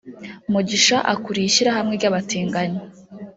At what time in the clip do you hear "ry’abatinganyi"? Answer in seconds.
1.99-2.79